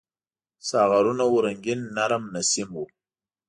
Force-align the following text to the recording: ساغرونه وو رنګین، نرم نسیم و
ساغرونه 0.69 1.23
وو 1.27 1.39
رنګین، 1.45 1.79
نرم 1.95 2.23
نسیم 2.33 2.69
و 2.81 2.83